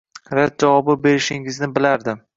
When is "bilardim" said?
1.77-2.29